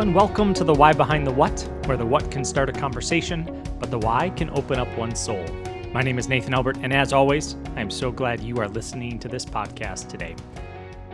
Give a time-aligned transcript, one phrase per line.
[0.00, 3.62] and welcome to the Why Behind the What, where the what can start a conversation,
[3.78, 5.44] but the why can open up one's soul.
[5.92, 9.18] My name is Nathan Albert, and as always, I am so glad you are listening
[9.18, 10.34] to this podcast today.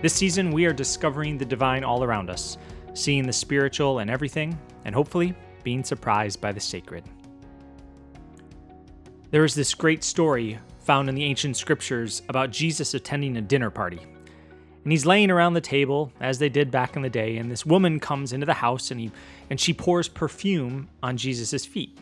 [0.00, 2.56] This season, we are discovering the divine all around us,
[2.94, 5.34] seeing the spiritual and everything, and hopefully
[5.64, 7.02] being surprised by the sacred.
[9.32, 13.70] There is this great story found in the ancient scriptures about Jesus attending a dinner
[13.70, 14.00] party
[14.82, 17.64] and he's laying around the table as they did back in the day and this
[17.64, 19.10] woman comes into the house and he
[19.50, 21.96] and she pours perfume on jesus' feet.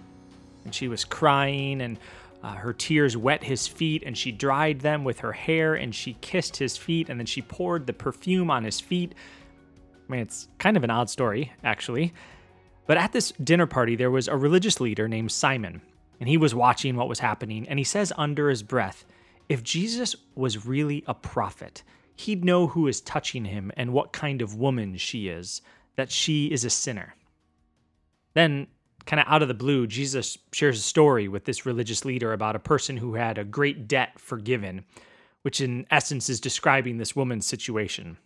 [0.65, 1.98] And she was crying and
[2.43, 6.15] uh, her tears wet his feet and she dried them with her hair and she
[6.21, 9.15] kissed his feet and then she poured the perfume on his feet.
[10.09, 12.15] I mean it's kind of an odd story actually.
[12.87, 15.83] But at this dinner party there was a religious leader named simon
[16.19, 19.05] and he was watching what was happening and he says under his breath
[19.49, 21.83] if jesus was really a prophet
[22.21, 25.63] he'd know who is touching him and what kind of woman she is,
[25.96, 27.15] that she is a sinner.
[28.35, 28.66] Then,
[29.07, 32.57] kind of out of the blue, Jesus shares a story with this religious leader about
[32.57, 34.85] a person who had a great debt forgiven,
[35.43, 38.18] which in essence is describing this woman's situation.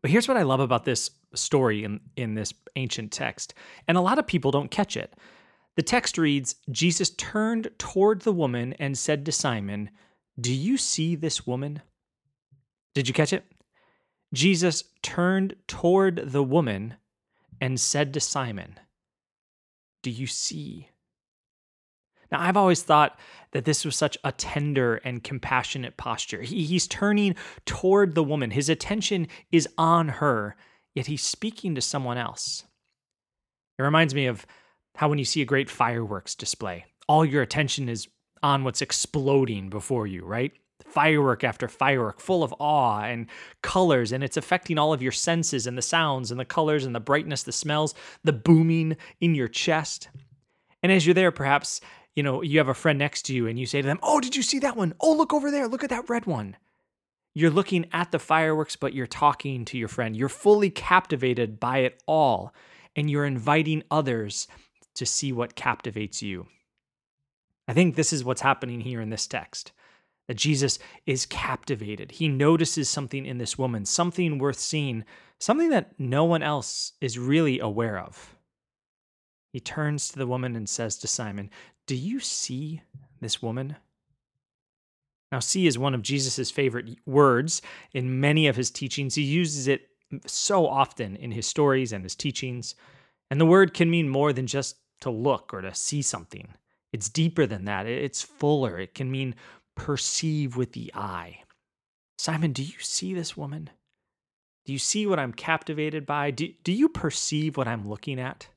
[0.00, 3.54] But here's what I love about this story in, in this ancient text,
[3.86, 5.14] and a lot of people don't catch it.
[5.76, 9.90] The text reads Jesus turned toward the woman and said to Simon,
[10.40, 11.82] Do you see this woman?
[12.94, 13.44] Did you catch it?
[14.34, 16.96] Jesus turned toward the woman
[17.60, 18.78] and said to Simon,
[20.02, 20.88] Do you see?
[22.30, 23.18] Now, I've always thought
[23.52, 26.40] that this was such a tender and compassionate posture.
[26.40, 30.56] He, he's turning toward the woman, his attention is on her,
[30.94, 32.64] yet he's speaking to someone else.
[33.78, 34.46] It reminds me of
[34.96, 38.08] how when you see a great fireworks display, all your attention is
[38.42, 40.52] on what's exploding before you, right?
[40.86, 43.26] Firework after firework, full of awe and
[43.62, 46.94] colors, and it's affecting all of your senses and the sounds and the colors and
[46.94, 47.94] the brightness, the smells,
[48.24, 50.08] the booming in your chest.
[50.82, 51.80] And as you're there, perhaps,
[52.14, 54.20] you know, you have a friend next to you and you say to them, Oh,
[54.20, 54.94] did you see that one?
[55.00, 55.68] Oh, look over there.
[55.68, 56.56] Look at that red one.
[57.34, 60.16] You're looking at the fireworks, but you're talking to your friend.
[60.16, 62.52] You're fully captivated by it all,
[62.94, 64.48] and you're inviting others
[64.96, 66.46] to see what captivates you.
[67.66, 69.72] I think this is what's happening here in this text
[70.28, 72.12] that Jesus is captivated.
[72.12, 75.04] He notices something in this woman, something worth seeing,
[75.40, 78.36] something that no one else is really aware of.
[79.52, 81.50] He turns to the woman and says to Simon,
[81.86, 82.82] Do you see
[83.20, 83.76] this woman?
[85.30, 87.62] Now, see is one of Jesus' favorite words
[87.92, 89.14] in many of his teachings.
[89.14, 89.88] He uses it
[90.26, 92.74] so often in his stories and his teachings.
[93.30, 96.54] And the word can mean more than just to look or to see something.
[96.92, 97.86] It's deeper than that.
[97.86, 98.78] It's fuller.
[98.78, 99.34] It can mean
[99.76, 101.42] perceive with the eye.
[102.18, 103.70] Simon, do you see this woman?
[104.64, 106.30] Do you see what I'm captivated by?
[106.30, 108.48] Do, do you perceive what I'm looking at?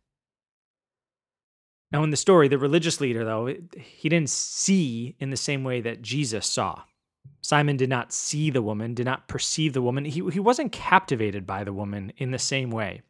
[1.91, 5.81] Now, in the story, the religious leader, though, he didn't see in the same way
[5.81, 6.83] that Jesus saw.
[7.41, 10.05] Simon did not see the woman, did not perceive the woman.
[10.05, 13.01] He, he wasn't captivated by the woman in the same way.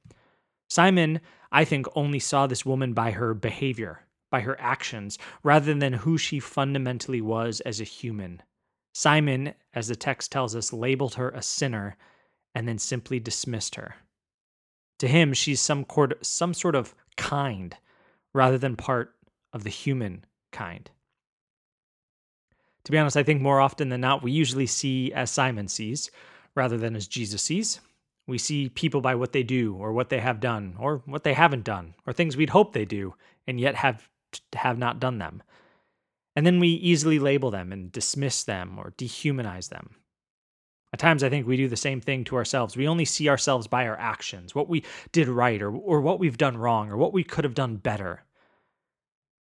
[0.69, 1.21] Simon,
[1.51, 6.17] I think, only saw this woman by her behavior, by her actions rather than who
[6.17, 8.41] she fundamentally was as a human.
[8.93, 11.97] Simon, as the text tells us, labeled her a sinner
[12.53, 13.95] and then simply dismissed her.
[14.99, 15.85] To him, she's some,
[16.21, 17.75] some sort of kind
[18.33, 19.13] rather than part
[19.51, 20.89] of the human kind.
[22.85, 26.11] To be honest, I think more often than not, we usually see as Simon sees
[26.55, 27.79] rather than as Jesus sees.
[28.27, 31.33] We see people by what they do or what they have done or what they
[31.33, 33.15] haven't done or things we'd hope they do
[33.47, 34.09] and yet have
[34.53, 35.43] have not done them.
[36.35, 39.95] And then we easily label them and dismiss them or dehumanize them.
[40.93, 42.77] At times, I think we do the same thing to ourselves.
[42.77, 46.37] We only see ourselves by our actions, what we did right or, or what we've
[46.37, 48.23] done wrong or what we could have done better.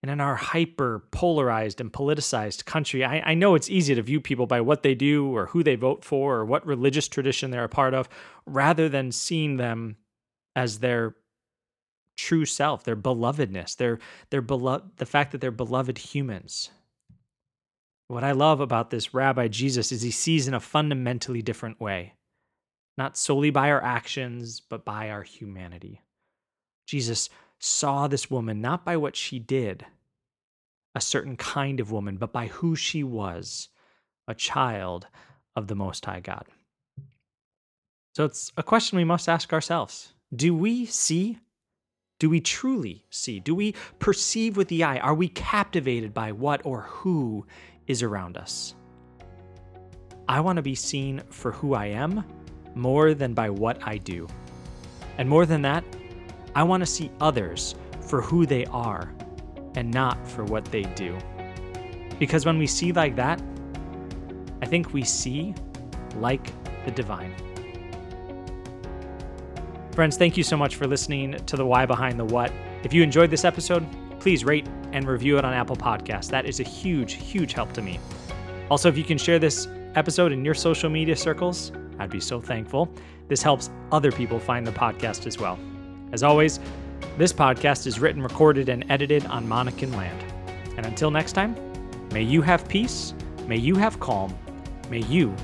[0.03, 4.21] And in our hyper polarized and politicized country, I, I, know it's easy to view
[4.21, 7.65] people by what they do or who they vote for or what religious tradition they're
[7.65, 8.09] a part of,
[8.47, 9.97] rather than seeing them
[10.57, 11.17] as their
[12.21, 13.99] true self, their belovedness, their
[14.31, 16.71] their beloved the fact that they're beloved humans.
[18.09, 22.15] What I love about this rabbi Jesus is he sees in a fundamentally different way,
[22.99, 26.03] not solely by our actions, but by our humanity.
[26.87, 29.87] Jesus saw this woman not by what she did,
[30.95, 33.69] a certain kind of woman, but by who she was,
[34.27, 35.07] a child
[35.55, 36.47] of the Most High God.
[38.17, 41.39] So it's a question we must ask ourselves Do we see
[42.21, 43.41] do we truly see?
[43.41, 44.99] Do we perceive with the eye?
[44.99, 47.47] Are we captivated by what or who
[47.87, 48.75] is around us?
[50.29, 52.23] I want to be seen for who I am
[52.75, 54.29] more than by what I do.
[55.17, 55.83] And more than that,
[56.55, 59.15] I want to see others for who they are
[59.75, 61.17] and not for what they do.
[62.19, 63.41] Because when we see like that,
[64.61, 65.55] I think we see
[66.17, 66.53] like
[66.85, 67.35] the divine.
[69.93, 72.53] Friends, thank you so much for listening to the Why Behind the What.
[72.85, 73.85] If you enjoyed this episode,
[74.21, 76.31] please rate and review it on Apple Podcasts.
[76.31, 77.99] That is a huge, huge help to me.
[78.71, 79.67] Also, if you can share this
[79.97, 82.89] episode in your social media circles, I'd be so thankful.
[83.27, 85.59] This helps other people find the podcast as well.
[86.13, 86.61] As always,
[87.19, 90.25] this podcast is written, recorded, and edited on Monacan land.
[90.77, 91.57] And until next time,
[92.13, 93.13] may you have peace,
[93.49, 94.37] may you have calm,
[94.89, 95.35] may you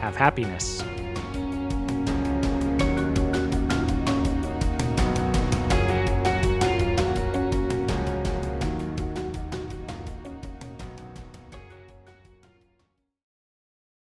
[0.00, 0.84] have happiness.